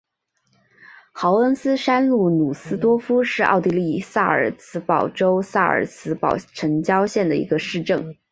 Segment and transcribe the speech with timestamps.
[1.13, 8.17] 豪恩斯山麓努斯多夫是奥地利萨尔茨堡州萨尔茨堡城郊县的一个市镇。